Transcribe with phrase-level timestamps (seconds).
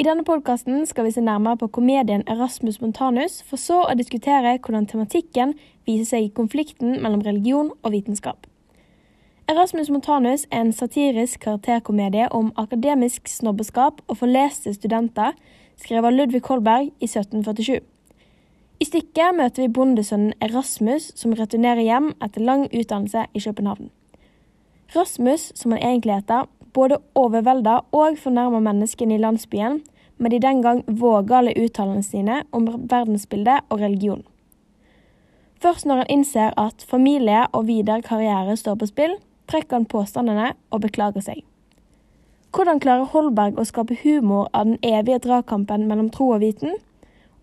[0.00, 4.54] I denne podkasten skal vi se nærmere på komedien Erasmus Montanus, for så å diskutere
[4.64, 5.52] hvordan tematikken
[5.84, 8.46] viser seg i konflikten mellom religion og vitenskap.
[9.52, 15.36] Erasmus Montanus er en satirisk karakterkomedie om akademisk snobbeskap og forleste studenter,
[15.76, 17.82] skrevet av Ludvig Holberg i 1747.
[18.80, 23.92] I stykket møter vi bondesønnen Erasmus, som returnerer hjem etter lang utdannelse i København.
[24.96, 29.80] Rasmus, som han egentlig heter, både overvelda og fornærma menneskene i landsbyen
[30.18, 34.22] med de den gang vågale uttalelsene sine om verdensbildet og religion.
[35.62, 39.16] Først når han innser at familie og videre karriere står på spill,
[39.50, 41.42] trekker han påstandene og beklager seg.
[42.52, 46.74] Hvordan klarer Holberg å skape humor av den evige dragkampen mellom tro og viten?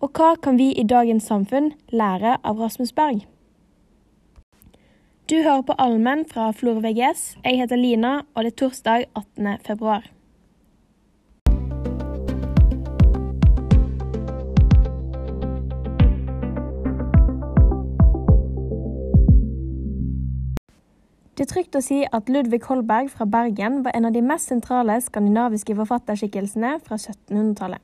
[0.00, 3.24] Og hva kan vi i dagens samfunn lære av Rasmus Berg?
[5.30, 7.20] Du hører på Allmenn fra Florø VGS.
[7.44, 9.58] Jeg heter Lina, og det er torsdag 18.
[9.62, 10.08] februar.
[21.38, 24.50] Det er trygt å si at Ludvig Holberg fra Bergen var en av de mest
[24.50, 27.78] sentrale skandinaviske forfatterskikkelsene fra 1700-tallet.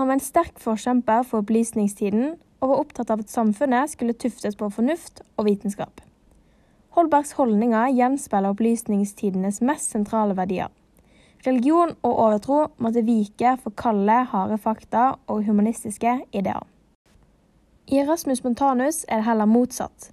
[0.00, 4.56] Han var en sterk forkjemper for opplysningstiden og var opptatt av at samfunnet skulle tuftes
[4.56, 6.00] på fornuft og vitenskap.
[6.94, 10.68] Holbergs holdninger gjenspeiler opplysningstidenes mest sentrale verdier.
[11.42, 16.62] Religion og overtro måtte vike for kalde, harde fakta og humanistiske ideer.
[17.90, 20.12] I Erasmus Montanus er det heller motsatt.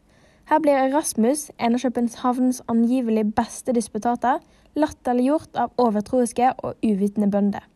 [0.50, 4.42] Her blir Erasmus, en av Københavns angivelig beste disputater,
[4.76, 7.71] latterliggjort av overtroiske og uvitende bønder.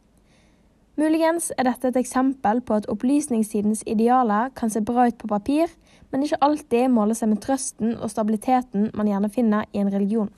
[0.95, 5.67] Muligens er dette et eksempel på at opplysningstidens idealer kan se bra ut på papir,
[6.11, 10.31] men ikke alltid måler seg med trøsten og stabiliteten man gjerne finner i en religion.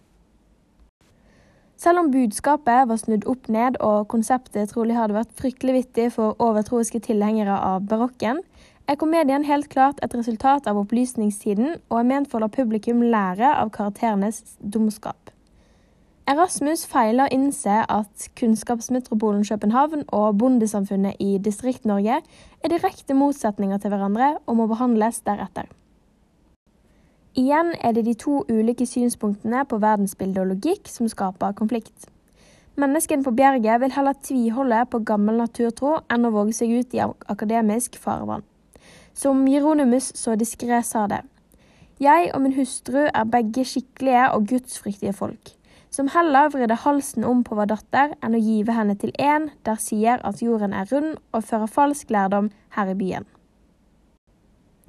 [1.77, 6.33] Selv om budskapet var snudd opp ned og konseptet trolig hadde vært fryktelig vittig for
[6.41, 8.41] overtroiske tilhengere av barokken,
[8.89, 13.05] er komedien helt klart et resultat av opplysningstiden og er ment for å la publikum
[13.05, 15.26] lære av karakterenes dumskap.
[16.27, 23.93] Erasmus feiler å innse at kunnskapsmetropolen København og bondesamfunnet i Distrikt-Norge er direkte motsetninger til
[23.93, 25.69] hverandre og må behandles deretter.
[27.39, 32.09] Igjen er det de to ulike synspunktene på verdensbilde og logikk som skaper konflikt.
[32.75, 37.05] Menneskene på bjerget vil heller tviholde på gammel naturtro enn å våge seg ut i
[37.07, 38.43] akademisk farvann.
[39.15, 41.23] Som Jeronimus så diskré sa det.
[42.03, 45.56] Jeg og min hustru er begge skikkelige og gudsfryktige folk
[45.97, 49.79] som heller vridde halsen om på vår datter enn å give henne til en der
[49.81, 53.25] sier at jorden er rund og fører falsk lærdom her i byen.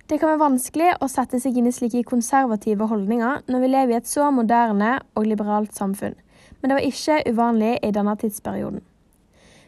[0.08, 3.94] Det kan være vanskelig å sette seg inn i slike konservative holdninger når vi lever
[3.94, 6.16] i et så moderne og liberalt samfunn,
[6.60, 8.84] men det var ikke uvanlig i denne tidsperioden.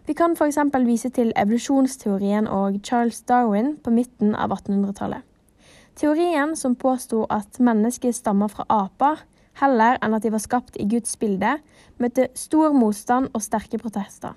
[0.08, 0.60] Vi kan f.eks.
[0.84, 5.24] vise til evolusjonsteorien og Charles Darwin på midten av 1800-tallet.
[5.96, 9.20] Teorien som påsto at mennesket stammer fra aper,
[9.58, 11.56] heller enn at de var skapt i Guds bilde,
[11.98, 14.36] møtte stor motstand og sterke protester.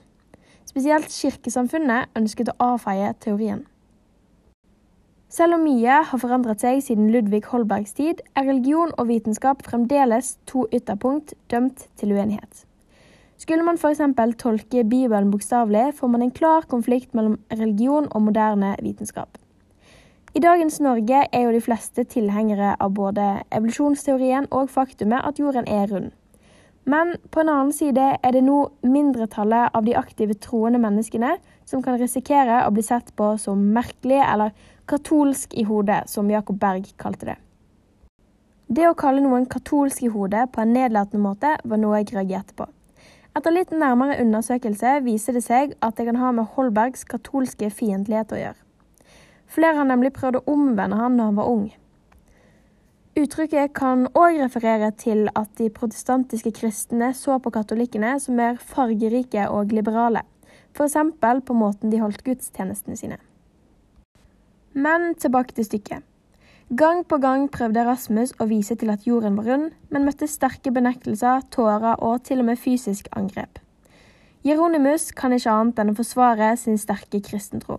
[0.65, 3.61] Spesielt kirkesamfunnet ønsket å avfeie teorien.
[5.33, 10.35] Selv om mye har forandret seg siden Ludvig Holbergs tid, er religion og vitenskap fremdeles
[10.49, 12.67] to ytterpunkt dømt til uenighet.
[13.41, 14.03] Skulle man f.eks.
[14.37, 19.39] tolke Bibelen bokstavelig, får man en klar konflikt mellom religion og moderne vitenskap.
[20.33, 23.21] I dagens Norge er jo de fleste tilhengere av både
[23.53, 26.07] evolusjonsteorien og faktumet at jorden er rund.
[26.89, 31.35] Men på en annen side er det nå mindretallet av de aktive troende menneskene
[31.69, 34.57] som kan risikere å bli sett på som merkelig eller
[34.89, 37.37] katolsk i hodet, som Jacob Berg kalte det.
[38.73, 42.57] Det å kalle noen katolsk i hodet på en nedlatende måte var noe jeg reagerte
[42.57, 42.65] på.
[43.37, 48.33] Etter litt nærmere undersøkelse viser det seg at det kan ha med Holbergs katolske fiendtlighet
[48.33, 48.63] å gjøre.
[49.53, 51.67] Flere har nemlig prøvd å omvende han da han var ung.
[53.13, 59.45] Uttrykket kan òg referere til at de protestantiske kristne så på katolikkene som mer fargerike
[59.53, 60.23] og liberale,
[60.73, 60.97] f.eks.
[61.45, 63.19] på måten de holdt gudstjenestene sine.
[64.73, 66.01] Men tilbake til stykket.
[66.73, 70.73] Gang på gang prøvde Rasmus å vise til at jorden var rund, men møtte sterke
[70.73, 73.61] benektelser, tårer og til og med fysisk angrep.
[74.41, 77.77] Jeronimus kan ikke annet enn å forsvare sin sterke kristentro.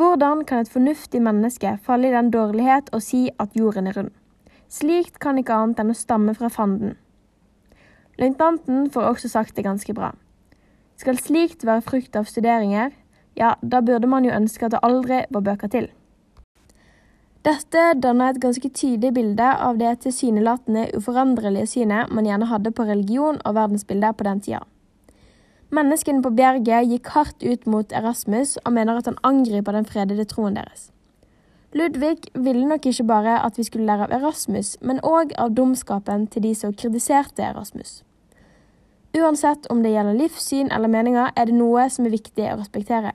[0.00, 4.14] Hvordan kan et fornuftig menneske falle i den dårlighet og si at jorden er rund?
[4.72, 6.94] Slikt kan ikke annet enn å stamme fra fanden.
[8.16, 10.14] Løytnanten får også sagt det ganske bra.
[10.96, 12.94] Skal slikt være frukt av studeringer,
[13.36, 15.90] ja, da burde man jo ønske at det aldri var bøker til.
[17.44, 22.88] Dette danner et ganske tydelig bilde av det tilsynelatende uforanderlige synet man gjerne hadde på
[22.88, 24.64] religion og verdensbildet på den tida.
[25.70, 30.24] Menneskene på Bjerget gikk hardt ut mot Erasmus og mener at han angriper den fredede
[30.26, 30.88] troen deres.
[31.78, 36.24] Ludvig ville nok ikke bare at vi skulle lære av Erasmus, men òg av dumskapen
[36.26, 38.00] til de som kritiserte Erasmus.
[39.14, 43.14] Uansett om det gjelder livssyn eller meninger, er det noe som er viktig å respektere.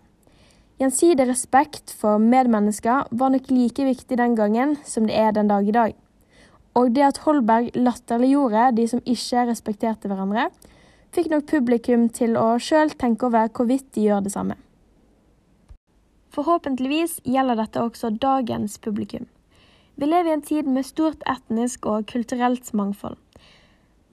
[0.79, 5.67] Gjensidig respekt for medmennesker var nok like viktig den gangen som det er den dag
[5.67, 5.91] i dag.
[6.75, 10.49] Og det at Holberg latterliggjorde de som ikke respekterte hverandre,
[11.15, 14.57] fikk nok publikum til å sjøl tenke over hvorvidt de gjør det samme.
[16.35, 19.29] Forhåpentligvis gjelder dette også dagens publikum.
[19.95, 23.15] Vi lever i en tid med stort etnisk og kulturelt mangfold.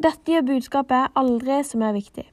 [0.02, 2.28] Dette gjør budskapet aldri som er viktig.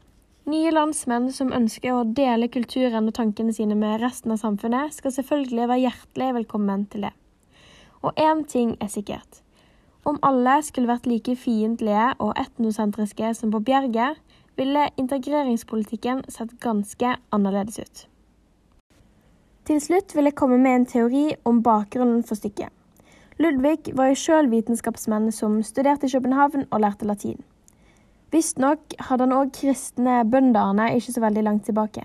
[0.49, 5.13] Nye landsmenn som ønsker å dele kulturen og tankene sine med resten av samfunnet, skal
[5.13, 7.13] selvfølgelig være hjertelig velkommen til det.
[8.05, 9.41] Og én ting er sikkert.
[10.05, 14.21] Om alle skulle vært like fiendtlige og etnosentriske som på Bjerget,
[14.59, 18.01] ville integreringspolitikken sett ganske annerledes ut.
[19.69, 22.73] Til slutt vil jeg komme med en teori om bakgrunnen for stykket.
[23.39, 27.37] Ludvig var jo sjøl vitenskapsmenn som studerte i København og lærte latin.
[28.33, 32.03] Visstnok hadde han òg kristne bønderne ikke så veldig langt tilbake.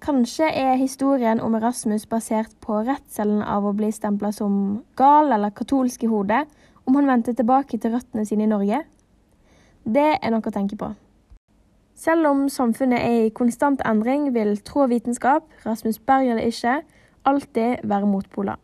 [0.00, 4.54] Kanskje er historien om Erasmus basert på redselen av å bli stempla som
[4.96, 6.46] gal eller katolsk i hodet
[6.88, 8.82] om han vendte tilbake til røttene sine i Norge?
[9.84, 10.90] Det er noe å tenke på.
[11.94, 16.80] Selv om samfunnet er i konstant endring, vil tro og vitenskap, Rasmus Berg eller ikke,
[17.24, 18.56] alltid være motpoler.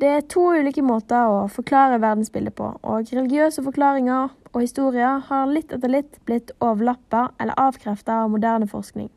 [0.00, 5.48] Det er to ulike måter å forklare verdensbildet på, og religiøse forklaringer og historier har
[5.50, 9.08] litt etter litt blitt overlappa eller avkrefta av moderne forskning.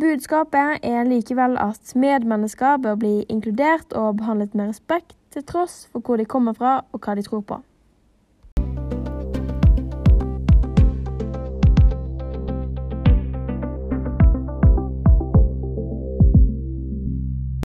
[0.00, 6.00] Budskapet er likevel at medmennesker bør bli inkludert og behandlet med respekt, til tross for
[6.00, 7.60] hvor de kommer fra og hva de tror på.